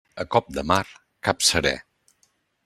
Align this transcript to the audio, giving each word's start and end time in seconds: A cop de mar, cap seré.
A 0.23 0.25
cop 0.35 0.47
de 0.55 0.63
mar, 0.71 0.79
cap 1.29 1.45
seré. 1.51 1.75